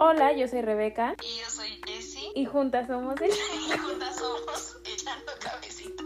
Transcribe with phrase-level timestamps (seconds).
[0.00, 1.16] Hola, yo soy Rebeca.
[1.24, 2.30] Y yo soy Jessie.
[2.36, 3.30] Y juntas somos el...
[3.30, 6.04] Y juntas somos Echando Cabecito.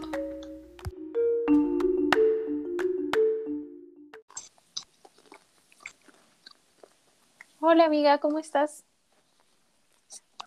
[7.59, 8.83] Hola amiga, ¿cómo estás?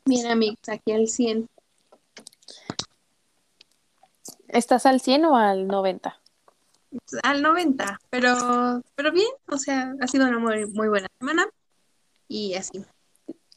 [0.04, 1.48] Bien, amigos, aquí al 100.
[4.48, 6.20] ¿Estás al 100 o al 90?
[7.22, 11.46] Al 90, pero, pero bien, o sea, ha sido una muy, muy buena semana
[12.26, 12.84] y así.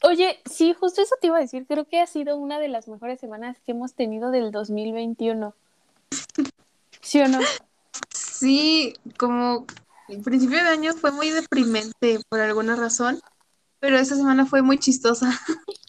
[0.02, 1.66] Oye, sí, justo eso te iba a decir.
[1.66, 5.54] Creo que ha sido una de las mejores semanas que hemos tenido del 2021.
[7.00, 7.38] ¿Sí o no?
[8.10, 9.66] Sí, como
[10.08, 13.20] el principio de año fue muy deprimente por alguna razón,
[13.78, 15.30] pero esta semana fue muy chistosa.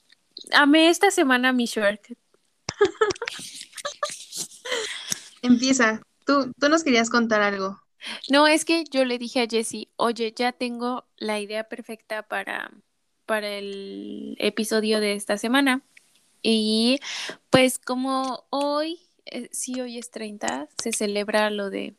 [0.54, 2.02] Amé esta semana mi short.
[5.41, 6.02] Empieza.
[6.26, 7.82] Tú, tú nos querías contar algo.
[8.30, 12.72] No, es que yo le dije a Jessie, oye, ya tengo la idea perfecta para,
[13.26, 15.82] para el episodio de esta semana.
[16.41, 17.00] Y
[17.50, 21.94] pues como hoy, eh, sí, hoy es 30, se celebra lo de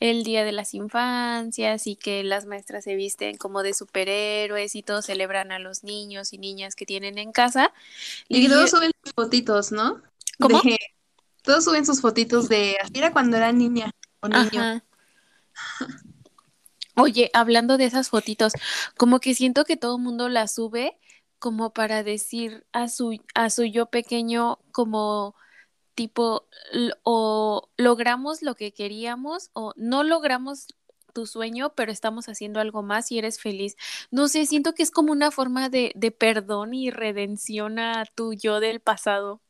[0.00, 4.82] el Día de las Infancias y que las maestras se visten como de superhéroes y
[4.82, 7.72] todos celebran a los niños y niñas que tienen en casa.
[8.28, 10.02] Y todos suben sus fotitos, ¿no?
[10.38, 10.60] ¿Cómo?
[10.62, 10.78] De-
[11.42, 14.50] todos suben sus fotitos de era cuando era niña o niño.
[14.60, 14.84] Ajá.
[16.96, 18.52] Oye, hablando de esas fotitos,
[18.96, 20.98] como que siento que todo el mundo las sube
[21.40, 25.34] como para decir a su, a su yo pequeño como
[25.94, 26.48] tipo
[27.02, 30.68] o logramos lo que queríamos o no logramos
[31.12, 33.76] tu sueño, pero estamos haciendo algo más y eres feliz.
[34.10, 38.34] No sé, siento que es como una forma de, de perdón y redención a tu
[38.34, 39.40] yo del pasado.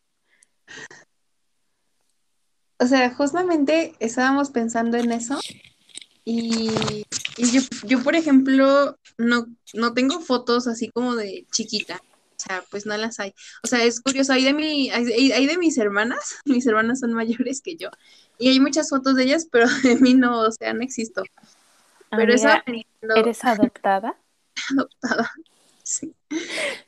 [2.79, 5.39] O sea, justamente estábamos pensando en eso
[6.25, 7.05] y,
[7.37, 12.01] y yo, yo, por ejemplo, no, no tengo fotos así como de chiquita.
[12.37, 13.35] O sea, pues no las hay.
[13.63, 17.13] O sea, es curioso, hay de mi, hay, hay de mis hermanas, mis hermanas son
[17.13, 17.91] mayores que yo,
[18.39, 21.23] y hay muchas fotos de ellas, pero de mí no, o sea, no existo.
[22.11, 24.17] Pero Amiga, estaba pensando, ¿eres adoptada?
[24.71, 25.33] adoptada.
[25.83, 26.15] Sí.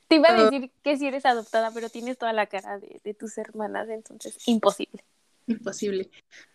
[0.09, 3.15] Te iba a decir que sí eres adoptada, pero tienes toda la cara de, de
[3.15, 5.05] tus hermanas, entonces imposible.
[5.47, 6.11] Imposible.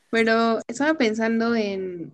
[0.10, 2.14] Pero estaba pensando en,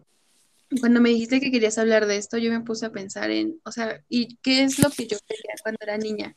[0.79, 3.72] cuando me dijiste que querías hablar de esto, yo me puse a pensar en, o
[3.72, 6.35] sea, ¿y qué es lo que yo quería cuando era niña?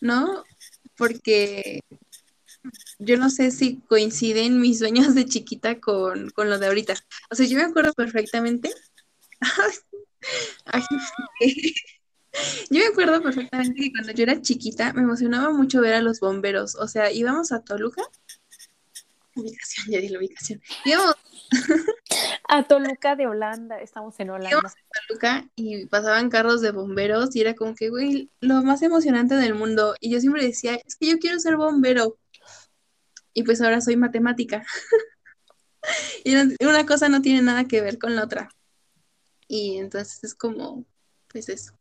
[0.00, 0.44] ¿No?
[0.96, 1.80] Porque
[2.98, 6.94] yo no sé si coinciden mis sueños de chiquita con, con lo de ahorita.
[7.30, 8.70] O sea, yo me acuerdo perfectamente.
[12.70, 16.20] Yo me acuerdo perfectamente que cuando yo era chiquita me emocionaba mucho ver a los
[16.20, 16.74] bomberos.
[16.76, 18.02] O sea, íbamos a Toluca.
[19.38, 20.60] Ubicación, ya di la ubicación.
[20.84, 21.14] Íbamos
[22.48, 24.50] A Toluca de Holanda, estamos en Holanda.
[24.50, 28.82] Íbamos a Toluca y pasaban carros de bomberos y era como que, güey, lo más
[28.82, 29.94] emocionante del mundo.
[30.00, 32.18] Y yo siempre decía, es que yo quiero ser bombero.
[33.32, 34.64] Y pues ahora soy matemática.
[36.24, 38.50] Y una cosa no tiene nada que ver con la otra.
[39.46, 40.84] Y entonces es como,
[41.28, 41.72] pues eso.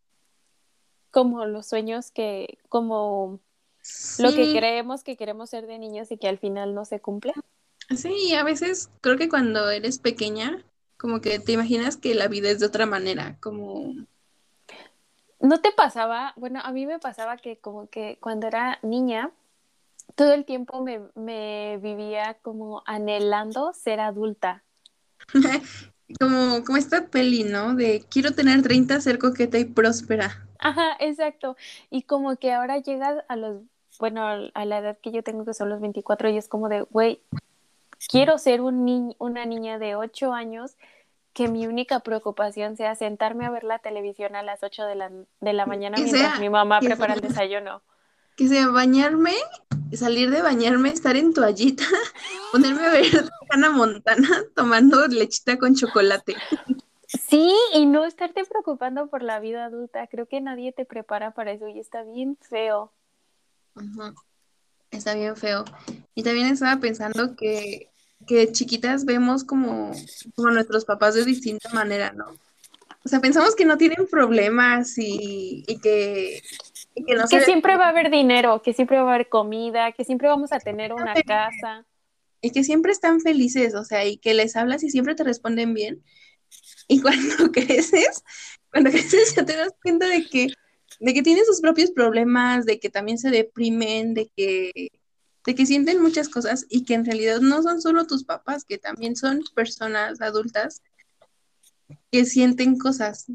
[1.11, 3.41] Como los sueños que, como
[4.19, 7.33] lo que creemos que queremos ser de niños y que al final no se cumple.
[7.95, 10.63] sí, a veces creo que cuando eres pequeña,
[10.97, 13.93] como que te imaginas que la vida es de otra manera, como,
[15.39, 16.33] ¿No te pasaba?
[16.35, 19.31] Bueno, a mí me pasaba que como que cuando era niña,
[20.15, 24.63] todo el tiempo me, me vivía como anhelando ser adulta.
[26.19, 27.75] como, como esta peli, ¿no?
[27.75, 30.47] De quiero tener 30, ser coqueta y próspera.
[30.59, 31.55] Ajá, exacto.
[31.91, 33.61] Y como que ahora llegas a los,
[33.99, 36.81] bueno, a la edad que yo tengo, que son los 24, y es como de,
[36.81, 37.21] güey,
[38.09, 40.75] quiero ser un ni- una niña de 8 años
[41.33, 45.11] que mi única preocupación sea sentarme a ver la televisión a las 8 de la,
[45.39, 47.81] de la mañana mientras sea- mi mamá prepara el desayuno.
[48.35, 49.33] Que sea bañarme,
[49.93, 51.83] salir de bañarme, estar en toallita,
[52.51, 53.05] ponerme a ver
[53.49, 56.35] Hannah Montana tomando lechita con chocolate.
[57.07, 60.05] Sí, y no estarte preocupando por la vida adulta.
[60.07, 62.91] Creo que nadie te prepara para eso y está bien feo.
[64.91, 65.65] Está bien feo.
[66.15, 67.89] Y también estaba pensando que,
[68.25, 69.91] que chiquitas vemos como,
[70.35, 72.25] como nuestros papás de distinta manera, ¿no?
[73.05, 76.41] O sea, pensamos que no tienen problemas y, y que,
[76.93, 79.29] y que no Que se siempre va a haber dinero, que siempre va a haber
[79.29, 81.85] comida, que siempre vamos a tener una casa.
[82.41, 85.73] y que siempre están felices, o sea, y que les hablas y siempre te responden
[85.73, 86.03] bien.
[86.87, 88.23] Y cuando creces,
[88.71, 90.47] cuando creces ya te das cuenta de que,
[90.99, 94.89] de que tienen sus propios problemas, de que también se deprimen, de que,
[95.45, 98.77] de que sienten muchas cosas y que en realidad no son solo tus papás, que
[98.77, 100.81] también son personas adultas
[102.11, 103.27] que sienten cosas,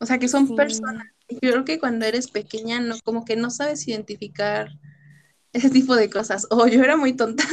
[0.00, 0.54] o sea, que son Sí.
[0.54, 4.68] personas Y creo que cuando eres pequeña, no, como que no sabes identificar
[5.56, 6.46] ese tipo de cosas.
[6.50, 7.44] O yo era muy tonta,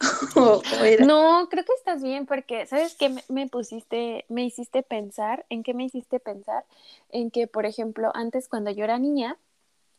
[0.36, 1.04] o, era...
[1.04, 5.46] No, creo que estás bien porque, ¿sabes qué me, me pusiste, me hiciste pensar?
[5.48, 6.64] ¿En qué me hiciste pensar?
[7.10, 9.36] En que, por ejemplo, antes cuando yo era niña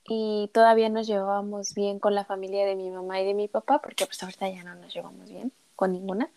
[0.08, 3.80] y todavía nos llevábamos bien con la familia de mi mamá y de mi papá,
[3.80, 6.30] porque pues ahorita ya no nos llevamos bien con ninguna.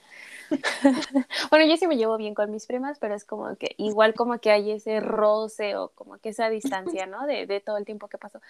[1.51, 4.39] bueno, yo sí me llevo bien con mis primas, pero es como que igual como
[4.39, 7.27] que hay ese roce o como que esa distancia, ¿no?
[7.27, 8.41] De, de todo el tiempo que pasó.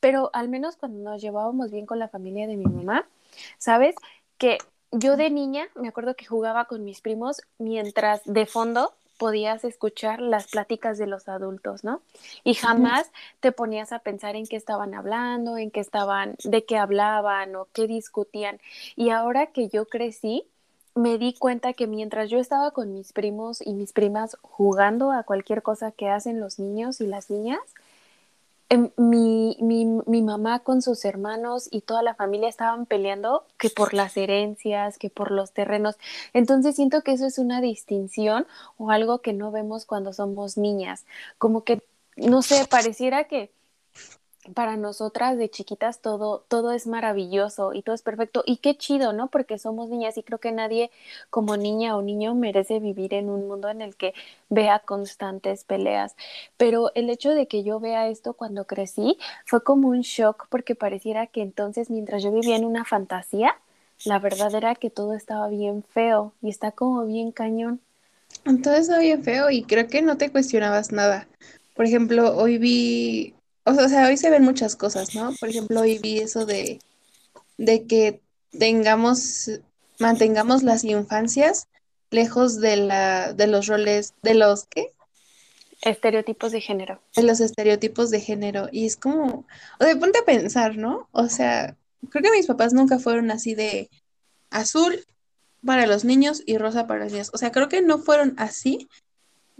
[0.00, 3.06] Pero al menos cuando nos llevábamos bien con la familia de mi mamá,
[3.58, 3.94] ¿sabes?
[4.38, 4.58] Que
[4.90, 10.20] yo de niña me acuerdo que jugaba con mis primos mientras de fondo podías escuchar
[10.20, 12.00] las pláticas de los adultos, ¿no?
[12.44, 16.78] Y jamás te ponías a pensar en qué estaban hablando, en qué estaban, de qué
[16.78, 18.60] hablaban o qué discutían.
[18.96, 20.46] Y ahora que yo crecí,
[20.98, 25.22] me di cuenta que mientras yo estaba con mis primos y mis primas jugando a
[25.22, 27.60] cualquier cosa que hacen los niños y las niñas,
[28.68, 33.70] em, mi, mi, mi mamá con sus hermanos y toda la familia estaban peleando que
[33.70, 35.96] por las herencias, que por los terrenos.
[36.32, 38.46] Entonces siento que eso es una distinción
[38.76, 41.06] o algo que no vemos cuando somos niñas.
[41.38, 41.82] Como que,
[42.16, 43.50] no sé, pareciera que
[44.54, 48.42] para nosotras de chiquitas todo, todo es maravilloso y todo es perfecto.
[48.46, 49.28] Y qué chido, ¿no?
[49.28, 50.90] Porque somos niñas y creo que nadie
[51.30, 54.14] como niña o niño merece vivir en un mundo en el que
[54.48, 56.16] vea constantes peleas.
[56.56, 60.74] Pero el hecho de que yo vea esto cuando crecí fue como un shock porque
[60.74, 63.56] pareciera que entonces mientras yo vivía en una fantasía,
[64.04, 67.80] la verdad era que todo estaba bien feo y está como bien cañón.
[68.44, 71.28] Entonces estaba bien feo y creo que no te cuestionabas nada.
[71.74, 73.34] Por ejemplo, hoy vi,
[73.68, 75.32] o sea, o sea, hoy se ven muchas cosas, ¿no?
[75.38, 76.80] Por ejemplo, hoy vi eso de,
[77.56, 78.20] de que
[78.56, 79.50] tengamos,
[79.98, 81.68] mantengamos las infancias
[82.10, 84.92] lejos de la, de los roles, de los, ¿qué?
[85.82, 87.00] Estereotipos de género.
[87.14, 88.68] De los estereotipos de género.
[88.72, 89.46] Y es como,
[89.78, 91.08] o sea, ponte a pensar, ¿no?
[91.12, 91.76] O sea,
[92.10, 93.88] creo que mis papás nunca fueron así de
[94.50, 95.04] azul
[95.64, 97.30] para los niños y rosa para las niñas.
[97.32, 98.88] O sea, creo que no fueron así,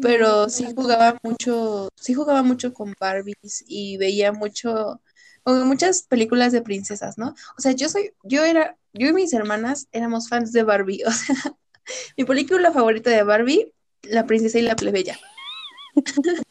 [0.00, 5.00] pero sí jugaba mucho, sí jugaba mucho con Barbies y veía mucho,
[5.42, 7.34] como muchas películas de princesas, ¿no?
[7.56, 11.10] O sea, yo soy, yo era, yo y mis hermanas éramos fans de Barbie, o
[11.10, 11.36] sea,
[12.16, 13.72] mi película favorita de Barbie,
[14.02, 15.18] La princesa y la plebeya.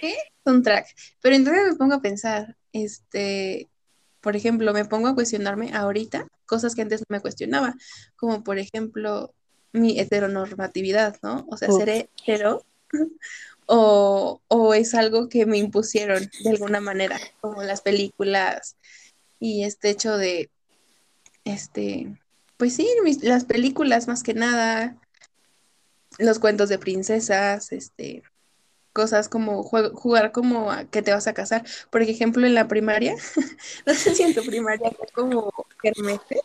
[0.00, 0.16] ¿Qué?
[0.44, 0.86] Un track.
[1.20, 3.68] Pero entonces me pongo a pensar, este,
[4.20, 7.74] por ejemplo, me pongo a cuestionarme ahorita cosas que antes no me cuestionaba,
[8.16, 9.34] como por ejemplo
[9.76, 11.46] mi heteronormatividad, ¿no?
[11.48, 11.78] O sea, Uf.
[11.78, 11.88] ser
[12.26, 12.64] hetero
[13.66, 18.76] o, o es algo que me impusieron de alguna manera, como las películas
[19.38, 20.50] y este hecho de,
[21.44, 22.16] este,
[22.56, 24.96] pues sí, mis- las películas más que nada,
[26.18, 28.22] los cuentos de princesas, este,
[28.92, 31.66] cosas como jugar como a que te vas a casar.
[31.90, 33.14] Por ejemplo, en la primaria,
[33.86, 35.52] no sé si en tu primaria fue como
[35.82, 36.40] kermeses.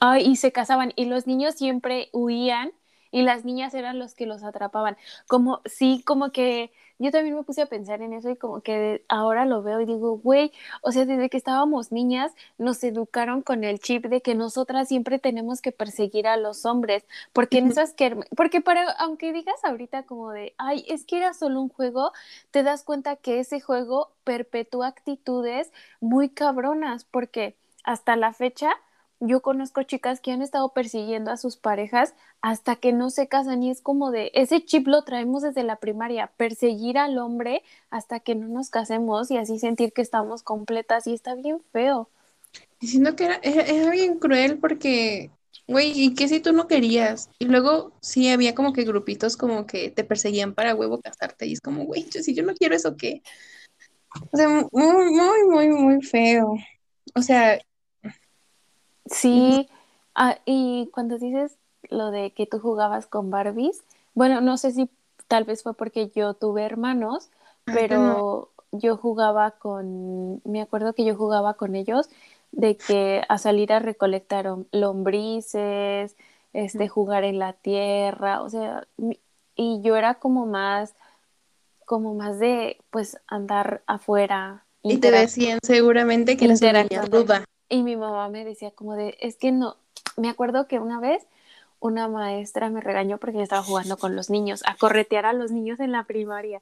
[0.00, 2.72] Ay, y se casaban y los niños siempre huían
[3.10, 4.96] y las niñas eran los que los atrapaban.
[5.26, 9.04] Como, sí, como que yo también me puse a pensar en eso y como que
[9.08, 10.52] ahora lo veo y digo, güey,
[10.82, 15.18] o sea, desde que estábamos niñas nos educaron con el chip de que nosotras siempre
[15.18, 20.04] tenemos que perseguir a los hombres, porque en esas que, porque para, aunque digas ahorita
[20.04, 22.12] como de, ay, es que era solo un juego,
[22.50, 28.70] te das cuenta que ese juego perpetúa actitudes muy cabronas, porque hasta la fecha
[29.20, 33.62] yo conozco chicas que han estado persiguiendo a sus parejas hasta que no se casan
[33.62, 38.20] y es como de ese chip lo traemos desde la primaria, perseguir al hombre hasta
[38.20, 42.08] que no nos casemos y así sentir que estamos completas y está bien feo.
[42.80, 45.30] Diciendo que era, era, era bien cruel porque,
[45.68, 47.28] güey, ¿y qué si tú no querías?
[47.38, 51.52] Y luego sí había como que grupitos como que te perseguían para huevo casarte y
[51.52, 53.22] es como, güey, si yo no quiero eso, ¿qué?
[54.32, 56.54] O sea, muy, muy, muy, muy feo.
[57.14, 57.60] O sea,
[59.06, 59.68] Sí,
[60.14, 61.56] ah, y cuando dices
[61.88, 63.82] lo de que tú jugabas con Barbies,
[64.14, 64.90] bueno, no sé si
[65.28, 67.30] tal vez fue porque yo tuve hermanos,
[67.64, 72.08] pero yo jugaba con, me acuerdo que yo jugaba con ellos
[72.52, 76.16] de que a salir a recolectar lombrices,
[76.52, 78.86] este, jugar en la tierra, o sea,
[79.54, 80.94] y yo era como más,
[81.84, 87.44] como más de, pues, andar afuera, Y te decían seguramente que eras una niña ruda.
[87.70, 89.76] Y mi mamá me decía como de, es que no,
[90.16, 91.24] me acuerdo que una vez
[91.78, 95.50] una maestra me regañó porque yo estaba jugando con los niños, a corretear a los
[95.50, 96.60] niños en la primaria.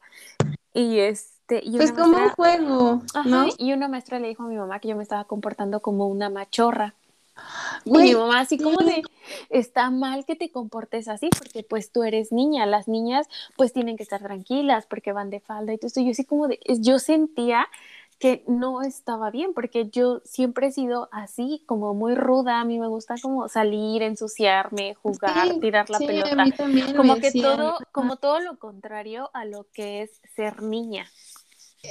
[0.73, 3.49] Y este, y Pues como un juego, ajá, ¿no?
[3.59, 6.31] y una maestra le dijo a mi mamá que yo me estaba comportando como una
[6.31, 6.95] machorra.
[7.85, 9.03] Y mi mamá así como de,
[9.49, 13.97] está mal que te comportes así, porque pues tú eres niña, las niñas pues tienen
[13.97, 16.01] que estar tranquilas porque van de falda y todo esto.
[16.01, 17.67] Yo así como de, yo sentía
[18.19, 22.79] que no estaba bien, porque yo siempre he sido así, como muy ruda, a mí
[22.79, 27.33] me gusta como salir, ensuciarme, jugar, Sí, tirar la sí, pelota, mí también como que
[27.33, 31.07] decían todo, como todo lo contrario a lo que es ser niña.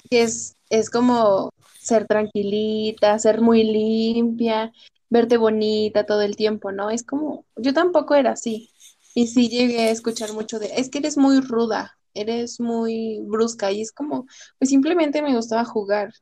[0.10, 4.74] es, es como ser tranquilita, ser muy limpia,
[5.10, 6.90] verte bonita todo el tiempo, ¿no?
[6.90, 8.72] Es como, yo tampoco era así.
[9.14, 13.72] Y sí llegué a escuchar mucho de, es que eres muy ruda, eres muy brusca.
[13.72, 14.26] Y es como,
[14.60, 16.14] pues simplemente me gustaba jugar,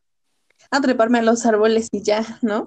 [0.71, 2.65] a treparme a los árboles y ya, ¿no?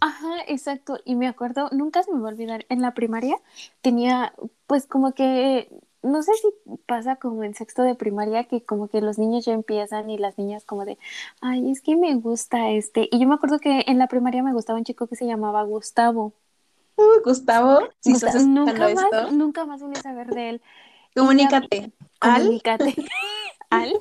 [0.00, 0.98] Ajá, exacto.
[1.04, 3.36] Y me acuerdo, nunca se me va a olvidar, en la primaria
[3.82, 4.34] tenía,
[4.66, 5.70] pues como que,
[6.02, 6.48] no sé si
[6.86, 10.38] pasa como en sexto de primaria, que como que los niños ya empiezan y las
[10.38, 10.98] niñas como de,
[11.40, 13.08] ay, es que me gusta este.
[13.10, 15.62] Y yo me acuerdo que en la primaria me gustaba un chico que se llamaba
[15.64, 16.32] Gustavo.
[17.24, 20.62] Gustavo, si Gusta- estás escuchando nunca más, esto, nunca más volví a saber de él.
[21.14, 21.92] comunícate.
[22.20, 22.94] Al, Comunícate.
[23.70, 23.92] Al.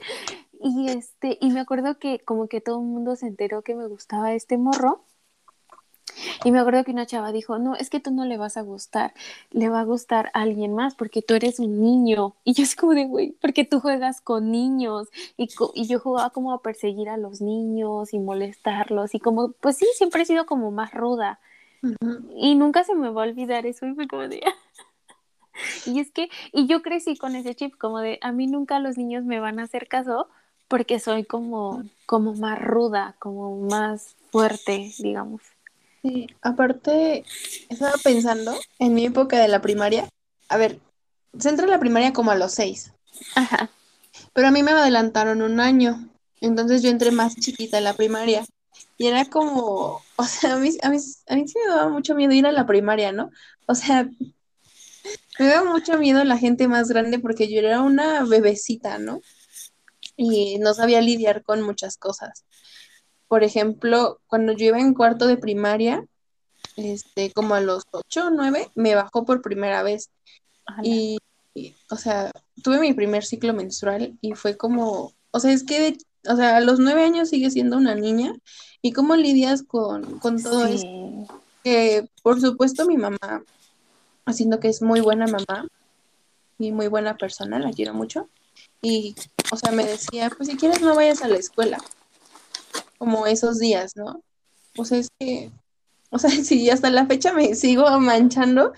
[0.62, 3.88] Y este, y me acuerdo que como que todo el mundo se enteró que me
[3.88, 5.02] gustaba este morro.
[6.46, 8.62] Y me acuerdo que una chava dijo, no, es que tú no le vas a
[8.62, 9.14] gustar,
[9.52, 12.36] le va a gustar a alguien más porque tú eres un niño.
[12.46, 15.10] Y yo así como de, güey, porque tú juegas con niños.
[15.36, 19.14] Y, co- y yo jugaba como a perseguir a los niños y molestarlos.
[19.14, 21.40] Y como, pues sí, siempre he sido como más ruda.
[22.36, 23.86] Y nunca se me va a olvidar eso.
[23.86, 24.42] Y fue como de...
[25.86, 28.98] y es que, y yo crecí con ese chip como de, a mí nunca los
[28.98, 30.28] niños me van a hacer caso
[30.68, 35.42] porque soy como, como más ruda, como más fuerte, digamos.
[36.02, 37.24] Sí, aparte,
[37.70, 40.08] estaba pensando en mi época de la primaria.
[40.50, 40.80] A ver,
[41.38, 42.94] se entra a la primaria como a los seis,
[43.36, 43.70] Ajá.
[44.34, 46.10] pero a mí me adelantaron un año.
[46.42, 48.46] Entonces yo entré más chiquita en la primaria.
[48.98, 50.98] Y era como, o sea, a mí, a mí,
[51.28, 53.32] a mí sí me daba mucho miedo ir a la primaria, ¿no?
[53.66, 54.08] O sea,
[55.40, 59.22] me daba mucho miedo la gente más grande porque yo era una bebecita, ¿no?
[60.18, 62.46] Y no sabía lidiar con muchas cosas.
[63.28, 66.06] Por ejemplo, cuando yo iba en cuarto de primaria,
[66.78, 70.10] este, como a los ocho o nueve, me bajó por primera vez.
[70.84, 71.18] Y,
[71.54, 72.32] y, o sea,
[72.64, 75.98] tuve mi primer ciclo menstrual y fue como, o sea, es que, de-
[76.32, 78.34] o sea, a los nueve años sigue siendo una niña.
[78.82, 80.80] ¿Y cómo lidias con, con todo eso?
[80.80, 81.26] Sí.
[81.64, 83.44] Que, por supuesto, mi mamá,
[84.26, 85.68] haciendo que es muy buena mamá
[86.58, 88.30] y muy buena persona, la quiero mucho.
[88.82, 89.16] Y,
[89.52, 91.78] o sea, me decía, pues si quieres no vayas a la escuela,
[92.98, 94.22] como esos días, ¿no?
[94.84, 95.52] Sea, es que,
[96.10, 98.74] o sea, si hasta la fecha me sigo manchando,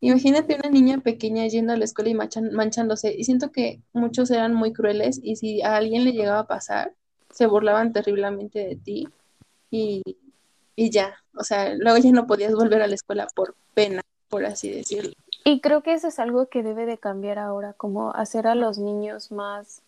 [0.00, 3.14] imagínate una niña pequeña yendo a la escuela y manchándose.
[3.16, 6.94] Y siento que muchos eran muy crueles y si a alguien le llegaba a pasar,
[7.30, 9.08] se burlaban terriblemente de ti
[9.70, 10.02] y,
[10.76, 14.44] y ya, o sea, luego ya no podías volver a la escuela por pena, por
[14.44, 15.12] así decirlo.
[15.44, 18.78] Y creo que eso es algo que debe de cambiar ahora, como hacer a los
[18.78, 19.82] niños más,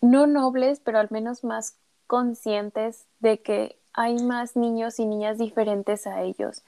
[0.00, 6.06] no nobles, pero al menos más conscientes de que hay más niños y niñas diferentes
[6.06, 6.62] a ellos,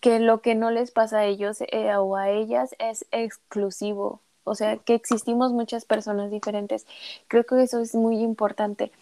[0.00, 4.54] que lo que no les pasa a ellos eh, o a ellas es exclusivo, o
[4.54, 6.86] sea, que existimos muchas personas diferentes.
[7.28, 8.92] Creo que eso es muy importante.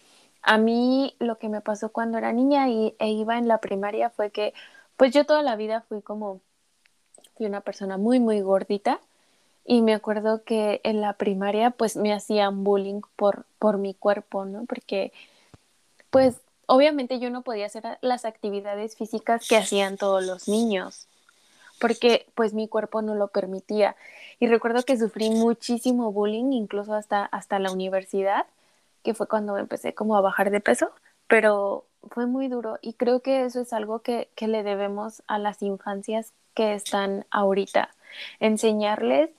[0.41, 4.09] A mí lo que me pasó cuando era niña y, e iba en la primaria
[4.09, 4.53] fue que,
[4.97, 6.41] pues yo toda la vida fui como
[7.35, 8.99] fui una persona muy, muy gordita
[9.65, 14.45] y me acuerdo que en la primaria pues me hacían bullying por, por mi cuerpo,
[14.45, 14.65] ¿no?
[14.65, 15.13] Porque
[16.09, 16.35] pues
[16.65, 21.07] obviamente yo no podía hacer las actividades físicas que hacían todos los niños
[21.83, 23.97] porque pues mi cuerpo no lo permitía.
[24.39, 28.45] Y recuerdo que sufrí muchísimo bullying, incluso hasta, hasta la universidad,
[29.03, 30.91] que fue cuando empecé como a bajar de peso,
[31.27, 35.37] pero fue muy duro y creo que eso es algo que, que le debemos a
[35.39, 37.89] las infancias que están ahorita,
[38.39, 39.29] enseñarles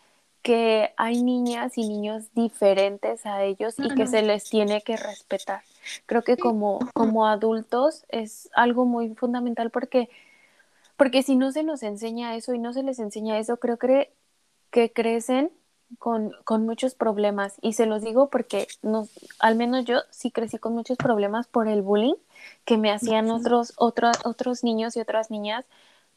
[0.43, 5.63] que hay niñas y niños diferentes a ellos y que se les tiene que respetar.
[6.05, 10.11] Creo que como, como adultos es algo muy fundamental porque,
[10.97, 14.13] porque si no se nos enseña eso y no se les enseña eso, creo que,
[14.71, 15.51] que crecen
[15.99, 17.55] con, con muchos problemas.
[17.63, 21.69] Y se los digo porque nos, al menos yo sí crecí con muchos problemas por
[21.69, 22.17] el bullying
[22.67, 25.65] que me hacían otros, otros, otros niños y otras niñas,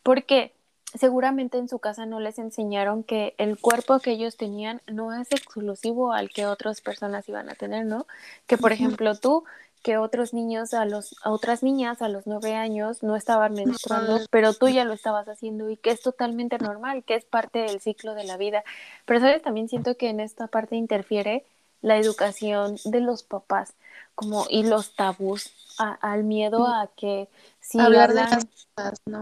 [0.03, 0.53] porque
[0.93, 5.31] seguramente en su casa no les enseñaron que el cuerpo que ellos tenían no es
[5.31, 8.07] exclusivo al que otras personas iban a tener, ¿no?
[8.47, 9.43] Que por ejemplo tú,
[9.83, 14.19] que otros niños a los, a otras niñas a los nueve años no estaban menstruando,
[14.31, 17.79] pero tú ya lo estabas haciendo y que es totalmente normal, que es parte del
[17.79, 18.63] ciclo de la vida.
[19.05, 21.45] Pero sabes, también siento que en esta parte interfiere
[21.81, 23.73] la educación de los papás,
[24.15, 27.29] como y los tabús, a- al miedo a que
[27.61, 29.21] si Hablar de las cosas, ¿no?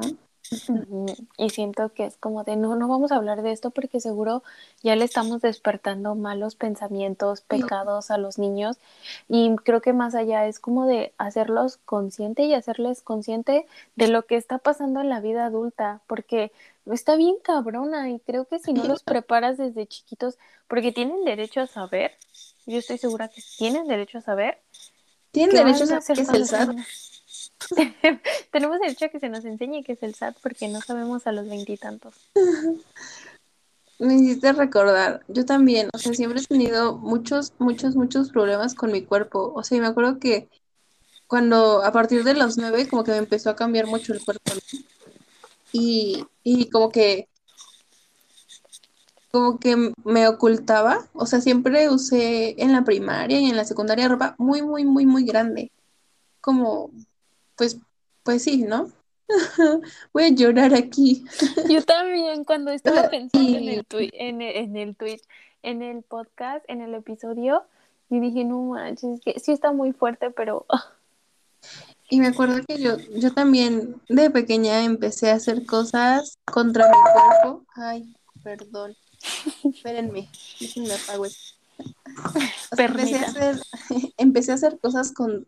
[1.38, 4.44] Y siento que es como de no, no vamos a hablar de esto porque seguro
[4.84, 8.78] ya le estamos despertando malos pensamientos, pecados a los niños.
[9.28, 14.26] Y creo que más allá es como de hacerlos consciente y hacerles consciente de lo
[14.26, 16.52] que está pasando en la vida adulta, porque
[16.92, 20.38] está bien cabrona y creo que si no los preparas desde chiquitos,
[20.68, 22.12] porque tienen derecho a saber,
[22.66, 24.60] yo estoy segura que tienen derecho a saber.
[25.32, 26.86] Tienen ¿qué derecho a saber es el sean-
[28.52, 31.32] Tenemos derecho a que se nos enseñe qué es el SAT porque no sabemos a
[31.32, 32.16] los veintitantos.
[33.98, 38.92] Me hiciste recordar, yo también, o sea, siempre he tenido muchos, muchos, muchos problemas con
[38.92, 39.54] mi cuerpo.
[39.56, 40.50] O sea, y me acuerdo que
[41.28, 44.52] cuando a partir de los nueve como que me empezó a cambiar mucho el cuerpo,
[44.54, 44.80] ¿no?
[45.72, 47.30] Y, y como que,
[49.32, 54.10] como que me ocultaba, o sea, siempre usé en la primaria y en la secundaria
[54.10, 55.72] ropa muy, muy, muy, muy grande.
[56.42, 56.92] Como,
[57.56, 57.78] pues,
[58.24, 58.92] pues sí, ¿no?
[60.14, 61.26] Voy a llorar aquí.
[61.70, 65.24] Yo también, cuando estaba pensando en el, twi- en, el, en el Twitch,
[65.64, 67.64] en el podcast, en el episodio,
[68.10, 70.66] y dije, no manches, es que sí está muy fuerte, pero
[72.10, 76.94] Y me acuerdo que yo, yo también de pequeña empecé a hacer cosas contra mi
[76.94, 77.66] cuerpo.
[77.76, 78.96] Ay, perdón.
[79.64, 81.56] Espérenme, déjenme apago esto.
[82.72, 83.60] O sea, empecé a hacer,
[84.18, 85.48] empecé a hacer cosas con,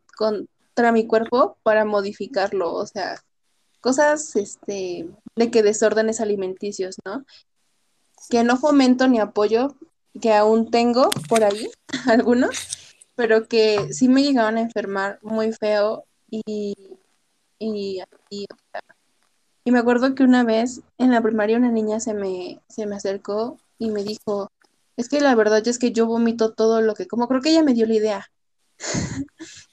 [0.77, 2.71] contra mi cuerpo para modificarlo.
[2.71, 3.19] O sea,
[3.81, 7.25] cosas este, de que desórdenes alimenticios, ¿no?
[8.29, 9.75] Que no fomento ni apoyo,
[10.21, 11.67] que aún tengo por ahí,
[12.07, 12.67] algunos,
[13.15, 16.75] pero que sí me llegaban a enfermar muy feo y,
[17.57, 18.45] y, y,
[19.63, 22.95] y me acuerdo que una vez en la primaria una niña se me, se me
[22.95, 24.51] acercó y me dijo,
[24.95, 27.63] es que la verdad es que yo vomito todo lo que como, creo que ella
[27.63, 28.31] me dio la idea.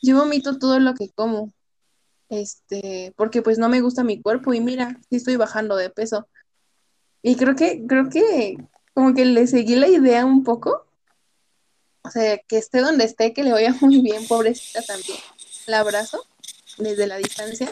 [0.02, 1.52] Yo vomito todo lo que como,
[2.28, 6.28] este, porque pues no me gusta mi cuerpo y mira, sí estoy bajando de peso.
[7.22, 8.56] Y creo que, creo que
[8.92, 10.86] como que le seguí la idea un poco.
[12.02, 15.18] O sea, que esté donde esté, que le vaya muy bien, pobrecita también.
[15.66, 16.22] La abrazo
[16.78, 17.70] desde la distancia,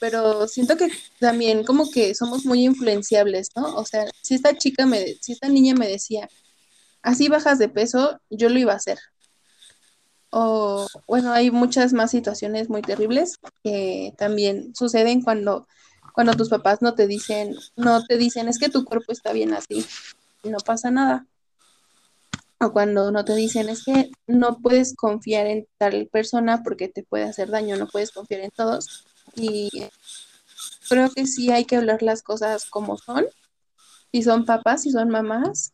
[0.00, 3.76] pero siento que también como que somos muy influenciables, ¿no?
[3.76, 6.28] O sea, si esta chica me, si esta niña me decía,
[7.02, 8.98] así bajas de peso, yo lo iba a hacer.
[10.30, 15.66] O, bueno, hay muchas más situaciones muy terribles que también suceden cuando,
[16.12, 19.54] cuando tus papás no te dicen, no te dicen, es que tu cuerpo está bien
[19.54, 19.86] así,
[20.44, 21.26] no pasa nada.
[22.60, 27.04] O cuando no te dicen, es que no puedes confiar en tal persona porque te
[27.04, 29.06] puede hacer daño, no puedes confiar en todos.
[29.36, 29.70] Y
[30.88, 33.26] creo que sí hay que hablar las cosas como son.
[34.12, 35.72] Si son papás, si son mamás,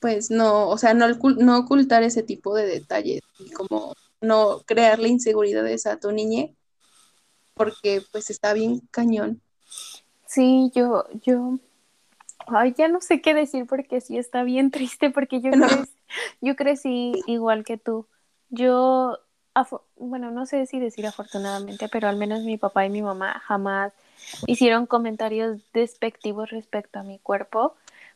[0.00, 4.60] pues no, o sea, no, ocul- no ocultar ese tipo de detalles y como no
[4.66, 6.48] crearle inseguridades a tu niña
[7.54, 9.40] porque pues está bien cañón.
[10.26, 11.58] sí, yo, yo,
[12.48, 15.66] ay, ya no sé qué decir porque sí está bien triste porque yo, No.
[16.40, 18.06] yo crecí igual que tú.
[18.50, 19.18] Yo,
[19.96, 23.92] bueno, no sé si decir afortunadamente, pero al menos mi papá y mi mamá jamás
[24.46, 27.74] hicieron comentarios despectivos respecto a mi cuerpo,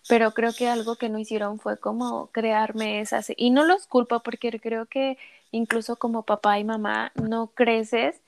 [0.08, 4.20] pero creo que algo que no hicieron fue como crearme esas, y no los culpo
[4.20, 5.18] porque creo que
[5.52, 8.20] incluso como papá y mamá no creces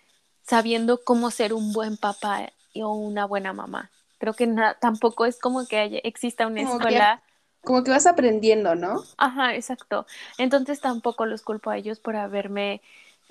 [0.42, 3.90] sabiendo cómo ser un buen papá y- o una buena mamá.
[4.18, 4.48] Creo que
[4.80, 7.22] tampoco es como que haya- exista una Como que- escuela.
[7.64, 9.02] Como que vas aprendiendo, ¿no?
[9.18, 10.04] Ajá, exacto.
[10.36, 12.80] Entonces tampoco los culpo a ellos por haberme,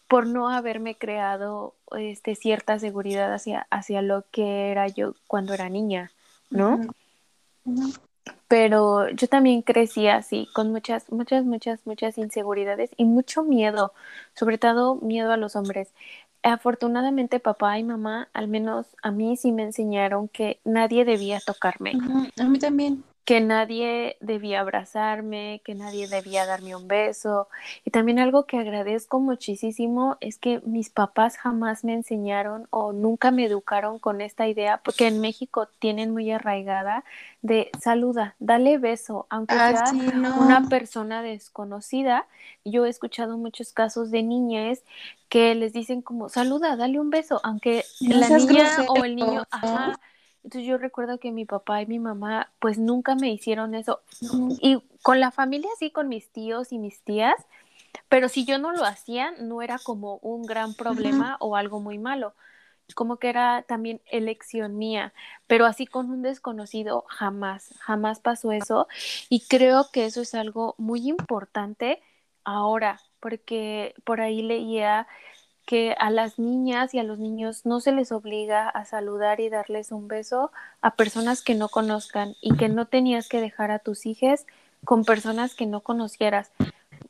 [0.08, 5.68] por no haberme creado este cierta seguridad hacia, hacia lo que era yo cuando era
[5.70, 6.12] niña,
[6.50, 6.80] ¿no?
[8.48, 13.94] Pero yo también crecí así, con muchas, muchas, muchas, muchas inseguridades y mucho miedo,
[14.34, 15.94] sobre todo miedo a los hombres.
[16.44, 21.94] Afortunadamente papá y mamá, al menos a mí sí me enseñaron que nadie debía tocarme.
[22.38, 23.04] A mí también.
[23.26, 27.48] Que nadie debía abrazarme, que nadie debía darme un beso.
[27.86, 33.32] Y también algo que agradezco muchísimo es que mis papás jamás me enseñaron o nunca
[33.32, 37.04] me educaron con esta idea, porque en México tienen muy arraigada
[37.42, 40.32] de saluda, dale beso, aunque Ah, sea sí, no.
[40.34, 42.28] una persona desconocida.
[42.66, 44.84] Yo he escuchado muchos casos de niñas
[45.30, 49.16] que les dicen como saluda, dale un beso, aunque No la niña grosero, o el
[49.16, 50.00] niño, ajá.
[50.44, 54.02] Entonces yo recuerdo que mi papá y mi mamá pues nunca me hicieron eso.
[54.60, 57.36] Y con la familia sí, con mis tíos y mis tías,
[58.10, 61.98] pero si yo no lo hacía, no era como un gran problema o algo muy
[61.98, 62.34] malo.
[62.96, 65.14] Como que era también elección mía,
[65.48, 68.88] pero así con un desconocido jamás, jamás pasó eso.
[69.30, 72.02] Y creo que eso es algo muy importante
[72.44, 75.08] ahora, porque por ahí leía
[75.66, 79.50] que a las niñas y a los niños no se les obliga a saludar y
[79.50, 83.80] darles un beso a personas que no conozcan y que no tenías que dejar a
[83.80, 84.46] tus hijas
[84.84, 86.52] con personas que no conocieras.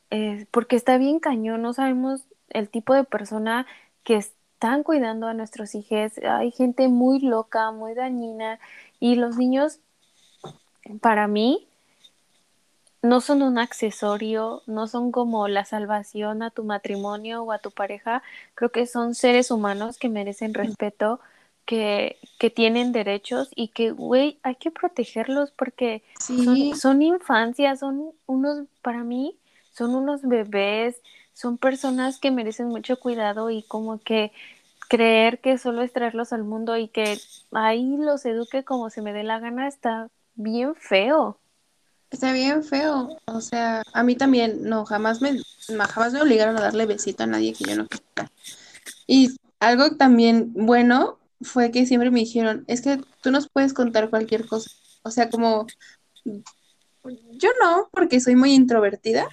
[0.09, 3.65] Eh, porque está bien cañón, no sabemos el tipo de persona
[4.03, 6.13] que están cuidando a nuestros hijos.
[6.19, 8.59] Hay gente muy loca, muy dañina
[8.99, 9.79] y los niños,
[10.99, 11.67] para mí,
[13.01, 17.71] no son un accesorio, no son como la salvación a tu matrimonio o a tu
[17.71, 18.23] pareja.
[18.55, 21.19] Creo que son seres humanos que merecen respeto,
[21.65, 26.03] que, que tienen derechos y que, güey, hay que protegerlos porque
[26.35, 29.39] son, son infancias, son unos, para mí,
[29.71, 31.01] son unos bebés,
[31.33, 34.31] son personas que merecen mucho cuidado y como que
[34.89, 39.13] creer que solo es traerlos al mundo y que ahí los eduque como se me
[39.13, 41.40] dé la gana está bien feo.
[42.12, 43.17] Está bien feo.
[43.26, 45.41] O sea, a mí también, no, jamás me,
[45.89, 48.32] jamás me obligaron a darle besito a nadie que yo no quisiera.
[49.08, 54.10] Y algo también bueno fue que siempre me dijeron, es que tú nos puedes contar
[54.10, 54.69] cualquier cosa.
[55.04, 55.65] O sea, como
[57.32, 59.28] yo no, porque soy muy introvertida.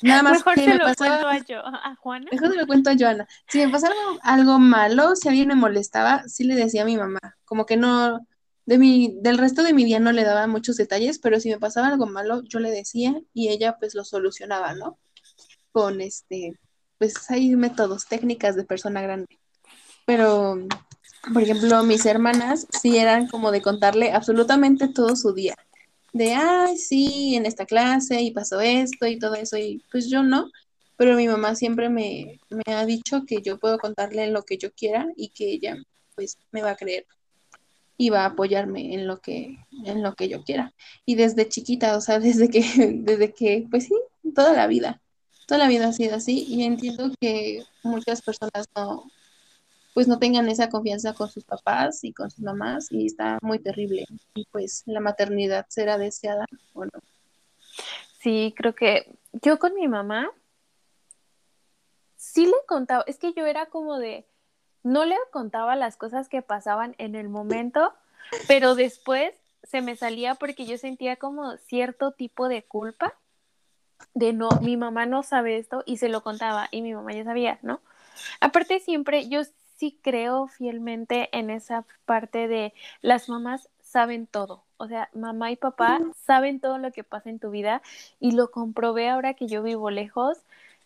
[0.00, 2.26] Nada más Mejor que se lo cuento a, yo, a Juana.
[2.30, 3.26] Mejor se lo cuento a Joana.
[3.48, 6.96] Si me pasaba algo, algo malo, si alguien me molestaba, sí le decía a mi
[6.96, 7.18] mamá.
[7.44, 8.20] Como que no,
[8.68, 11.58] de mi, del resto de mi día no le daba muchos detalles, pero si me
[11.58, 14.98] pasaba algo malo, yo le decía y ella pues lo solucionaba, ¿no?
[15.72, 16.52] Con este,
[16.98, 19.38] pues hay métodos, técnicas de persona grande.
[20.04, 20.58] Pero,
[21.32, 25.54] por ejemplo, mis hermanas sí eran como de contarle absolutamente todo su día.
[26.12, 30.22] De, ay, sí, en esta clase y pasó esto y todo eso, y pues yo
[30.22, 30.50] no,
[30.98, 34.72] pero mi mamá siempre me, me ha dicho que yo puedo contarle lo que yo
[34.72, 35.78] quiera y que ella
[36.14, 37.06] pues me va a creer
[37.98, 40.72] y va a apoyarme en lo que, en lo que yo quiera.
[41.04, 42.62] Y desde chiquita, o sea, desde que,
[42.94, 43.94] desde que, pues sí,
[44.34, 45.02] toda la vida,
[45.46, 49.10] toda la vida ha sido así y entiendo que muchas personas no,
[49.94, 53.58] pues no tengan esa confianza con sus papás y con sus mamás y está muy
[53.58, 54.06] terrible.
[54.34, 56.90] Y pues la maternidad será deseada o no.
[58.20, 60.30] Sí, creo que yo con mi mamá
[62.16, 64.27] sí le contaba, es que yo era como de,
[64.88, 67.92] no le contaba las cosas que pasaban en el momento,
[68.46, 73.14] pero después se me salía porque yo sentía como cierto tipo de culpa
[74.14, 77.24] de no, mi mamá no sabe esto y se lo contaba y mi mamá ya
[77.24, 77.80] sabía, ¿no?
[78.40, 79.42] Aparte siempre, yo
[79.76, 82.72] sí creo fielmente en esa parte de
[83.02, 87.38] las mamás saben todo, o sea, mamá y papá saben todo lo que pasa en
[87.38, 87.82] tu vida
[88.20, 90.38] y lo comprobé ahora que yo vivo lejos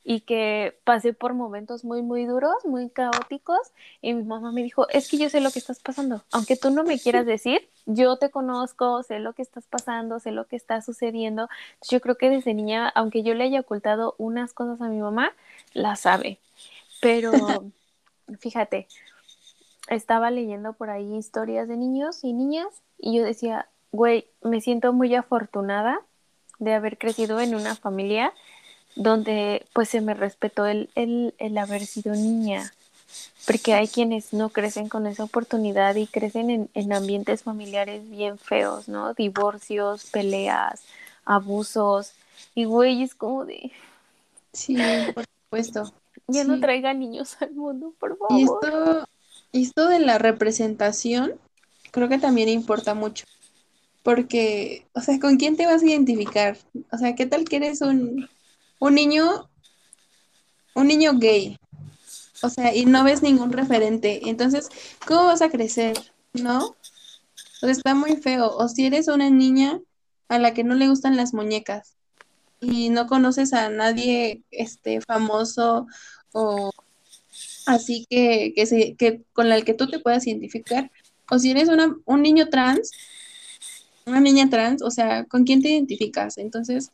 [0.05, 4.89] y que pasé por momentos muy, muy duros, muy caóticos, y mi mamá me dijo,
[4.89, 8.17] es que yo sé lo que estás pasando, aunque tú no me quieras decir, yo
[8.17, 11.49] te conozco, sé lo que estás pasando, sé lo que está sucediendo,
[11.89, 15.33] yo creo que desde niña, aunque yo le haya ocultado unas cosas a mi mamá,
[15.73, 16.39] la sabe,
[17.01, 17.33] pero
[18.41, 18.89] fíjate,
[19.89, 22.67] estaba leyendo por ahí historias de niños y niñas,
[22.99, 26.01] y yo decía, güey, me siento muy afortunada
[26.59, 28.33] de haber crecido en una familia
[28.95, 32.73] donde pues se me respetó el, el, el, haber sido niña,
[33.47, 38.39] porque hay quienes no crecen con esa oportunidad y crecen en, en ambientes familiares bien
[38.39, 39.15] feos, ¿no?
[39.15, 40.83] Divorcios, peleas,
[41.25, 42.13] abusos,
[42.55, 43.73] y güey, es como de...
[44.53, 44.77] Sí,
[45.15, 45.93] por supuesto.
[46.29, 48.39] Ya no traiga niños al mundo, por favor.
[48.39, 49.05] Y esto,
[49.53, 51.33] esto de la representación,
[51.91, 53.25] creo que también importa mucho.
[54.03, 56.57] Porque, o sea, ¿con quién te vas a identificar?
[56.93, 58.29] O sea, ¿qué tal que eres un
[58.83, 59.49] un niño,
[60.75, 61.57] un niño gay,
[62.43, 64.71] o sea, y no ves ningún referente, entonces,
[65.07, 65.97] ¿cómo vas a crecer?
[66.33, 66.75] ¿No?
[67.63, 68.51] O está muy feo.
[68.51, 69.81] O si eres una niña
[70.27, 71.95] a la que no le gustan las muñecas
[72.61, 75.87] y no conoces a nadie este famoso
[76.33, 76.73] o
[77.67, 80.91] así que, que, se, que con el que tú te puedas identificar.
[81.31, 82.91] O si eres una, un niño trans,
[84.07, 86.37] una niña trans, o sea, ¿con quién te identificas?
[86.37, 86.91] Entonces,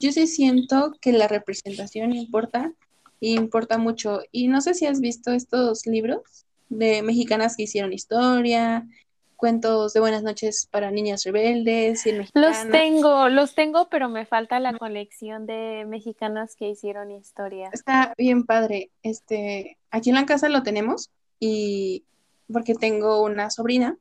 [0.00, 2.72] yo sí siento que la representación importa,
[3.20, 4.22] importa mucho.
[4.32, 8.88] Y no sé si has visto estos libros de mexicanas que hicieron historia,
[9.36, 12.06] cuentos de buenas noches para niñas rebeldes.
[12.06, 12.30] Y los
[12.70, 17.68] tengo, los tengo, pero me falta la colección de mexicanas que hicieron historia.
[17.72, 18.90] Está bien padre.
[19.02, 22.04] Este, aquí en la casa lo tenemos y
[22.50, 23.98] porque tengo una sobrina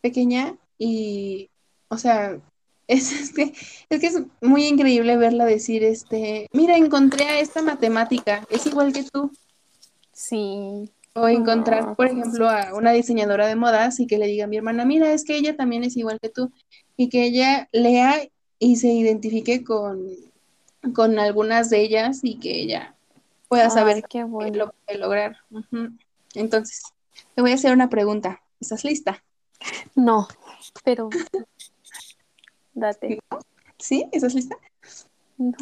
[0.00, 1.50] pequeña y,
[1.88, 2.38] o sea,
[2.90, 3.52] es, este,
[3.88, 8.92] es que es muy increíble verla decir, este, mira, encontré a esta matemática, es igual
[8.92, 9.30] que tú.
[10.12, 10.90] Sí.
[11.14, 14.58] O encontrar, por ejemplo, a una diseñadora de modas y que le diga a mi
[14.58, 16.52] hermana, mira, es que ella también es igual que tú.
[16.96, 20.06] Y que ella lea y se identifique con,
[20.94, 22.94] con algunas de ellas y que ella
[23.48, 24.56] pueda saber Ay, qué que bueno.
[24.56, 25.36] lo puede lograr.
[26.34, 26.82] Entonces,
[27.34, 28.40] te voy a hacer una pregunta.
[28.60, 29.24] ¿Estás lista?
[29.96, 30.28] No,
[30.84, 31.10] pero
[32.72, 33.18] date.
[33.78, 34.08] ¿Sí?
[34.12, 34.56] ¿Estás lista?
[35.38, 35.56] No,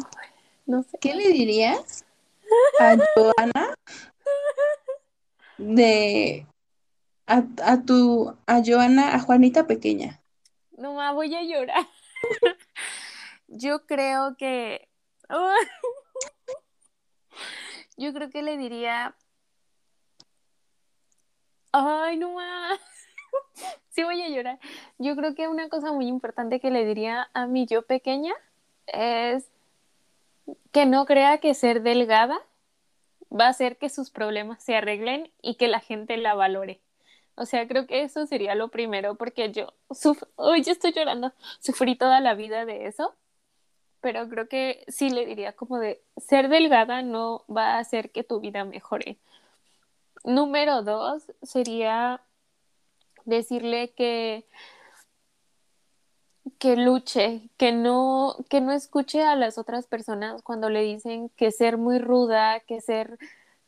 [0.65, 0.97] no sé.
[0.99, 2.05] ¿Qué le dirías
[2.79, 3.75] a Joana
[5.57, 6.45] de
[7.27, 10.21] a, a tu a Joana, a Juanita pequeña?
[10.71, 11.87] No me voy a llorar.
[13.47, 14.89] Yo creo que.
[17.97, 19.15] Yo creo que le diría.
[21.71, 22.79] Ay, no más.
[24.03, 24.59] Voy a llorar.
[24.97, 28.33] Yo creo que una cosa muy importante que le diría a mi yo pequeña
[28.87, 29.45] es
[30.71, 32.39] que no crea que ser delgada
[33.31, 36.79] va a hacer que sus problemas se arreglen y que la gente la valore.
[37.35, 39.73] O sea, creo que eso sería lo primero, porque yo,
[40.35, 43.15] hoy yo estoy llorando, sufrí toda la vida de eso,
[44.01, 48.23] pero creo que sí le diría como de ser delgada no va a hacer que
[48.23, 49.17] tu vida mejore.
[50.25, 52.21] Número dos sería
[53.29, 54.45] decirle que
[56.59, 61.51] que luche, que no, que no escuche a las otras personas cuando le dicen que
[61.51, 63.17] ser muy ruda, que ser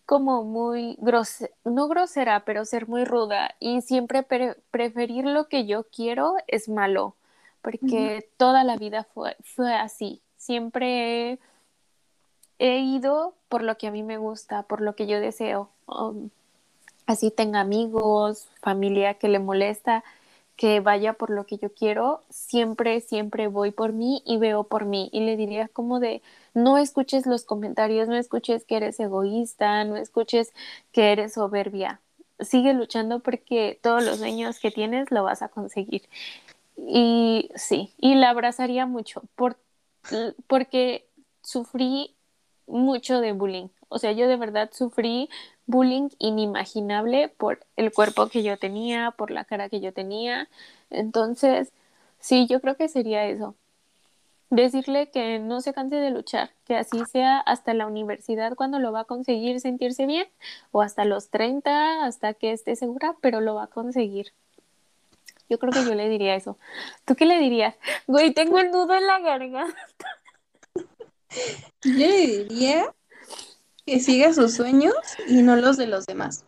[0.05, 5.65] como muy grosera, no grosera, pero ser muy ruda y siempre pre preferir lo que
[5.65, 7.15] yo quiero es malo,
[7.61, 8.25] porque uh -huh.
[8.37, 10.21] toda la vida fue, fue así.
[10.37, 11.39] Siempre he,
[12.59, 15.69] he, ido por lo que a mí me gusta, por lo que yo deseo.
[15.87, 16.29] Um,
[17.11, 20.03] así tenga amigos, familia que le molesta,
[20.55, 24.85] que vaya por lo que yo quiero, siempre, siempre voy por mí y veo por
[24.85, 25.09] mí.
[25.11, 26.21] Y le diría como de,
[26.53, 30.53] no escuches los comentarios, no escuches que eres egoísta, no escuches
[30.91, 31.99] que eres soberbia.
[32.39, 36.03] Sigue luchando porque todos los sueños que tienes lo vas a conseguir.
[36.77, 39.57] Y sí, y la abrazaría mucho por,
[40.47, 41.07] porque
[41.43, 42.15] sufrí
[42.71, 43.67] mucho de bullying.
[43.89, 45.29] O sea, yo de verdad sufrí
[45.65, 50.49] bullying inimaginable por el cuerpo que yo tenía, por la cara que yo tenía.
[50.89, 51.71] Entonces,
[52.19, 53.55] sí, yo creo que sería eso.
[54.49, 58.91] Decirle que no se canse de luchar, que así sea hasta la universidad cuando lo
[58.91, 60.27] va a conseguir sentirse bien,
[60.71, 64.33] o hasta los 30, hasta que esté segura, pero lo va a conseguir.
[65.49, 66.57] Yo creo que yo le diría eso.
[67.03, 67.75] ¿Tú qué le dirías?
[68.07, 70.20] Güey, tengo el nudo en la garganta.
[71.83, 72.93] Yo le diría
[73.85, 74.95] que siga sus sueños
[75.27, 76.45] y no los de los demás.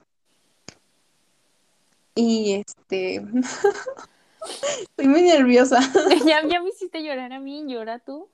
[2.15, 3.23] Y este.
[4.81, 5.79] Estoy muy nerviosa.
[6.25, 8.29] Ya, ya me hiciste llorar a mí, llora tú.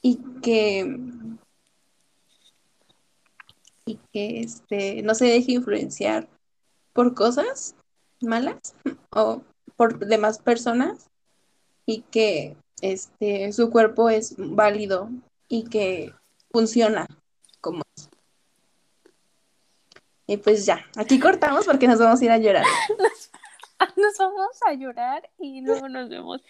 [0.00, 0.98] Y que.
[3.84, 6.28] Y que este no se deje influenciar
[6.92, 7.76] por cosas
[8.20, 8.74] malas
[9.10, 9.42] o
[9.76, 11.08] por demás personas
[11.84, 15.10] y que este su cuerpo es válido
[15.48, 16.12] y que
[16.50, 17.06] funciona
[17.60, 18.08] como es.
[20.28, 22.64] Y pues ya, aquí cortamos porque nos vamos a ir a llorar.
[23.96, 26.42] Nos vamos a llorar y luego nos vemos.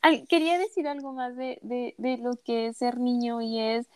[0.00, 3.86] Ay, quería decir algo más de, de, de, lo que es ser niño y es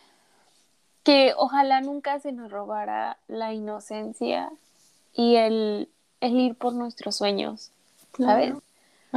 [1.03, 4.51] que ojalá nunca se nos robara la inocencia
[5.13, 5.89] y el,
[6.21, 7.73] el ir por nuestros sueños,
[8.17, 8.51] ¿sabes?
[8.51, 8.63] Claro.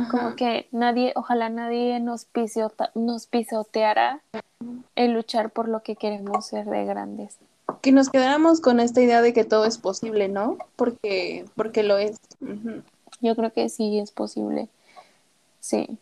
[0.09, 4.21] Como que nadie, ojalá nadie nos, pisota, nos pisoteara
[4.95, 7.37] el luchar por lo que queremos ser de grandes.
[7.81, 10.57] Que nos quedáramos con esta idea de que todo es posible, ¿no?
[10.75, 12.19] Porque, porque lo es.
[12.41, 12.83] Uh -huh.
[13.21, 14.69] Yo creo que sí es posible.
[15.59, 15.97] Sí.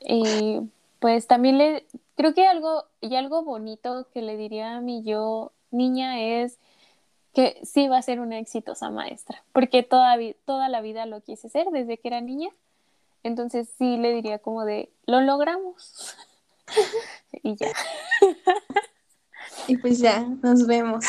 [0.00, 0.60] Y
[0.98, 1.84] pues también le
[2.16, 6.58] creo que algo y algo bonito que le diría a mi yo niña es
[7.32, 11.48] que sí va a ser una exitosa maestra, porque toda, toda la vida lo quise
[11.48, 12.50] ser desde que era niña.
[13.22, 16.16] Entonces sí le diría como de, lo logramos.
[17.42, 17.72] y ya.
[19.66, 21.04] y pues ya, nos vemos.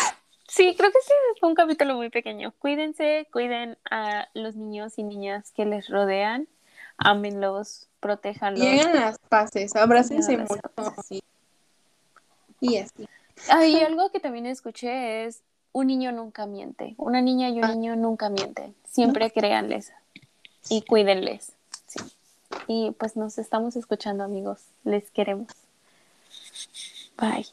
[0.47, 2.53] Sí, creo que sí, fue un capítulo muy pequeño.
[2.59, 6.47] Cuídense, cuiden a los niños y niñas que les rodean,
[6.97, 8.61] ámenlos, protéjanlos.
[8.61, 10.59] Lleguen las paces, abrácense mucho.
[11.09, 11.23] Y,
[12.59, 13.07] y así.
[13.49, 15.41] Ah, y algo que también escuché es,
[15.73, 17.75] un niño nunca miente, una niña y un ah.
[17.75, 19.93] niño nunca mienten, siempre créanles
[20.69, 21.53] y cuídenles.
[22.67, 25.47] Y pues nos estamos escuchando amigos, les queremos.
[27.17, 27.45] Bye.